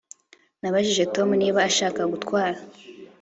Nabajije 0.61 1.03
Tom 1.15 1.29
niba 1.41 1.59
ashaka 1.69 2.01
gutwara 2.11 2.59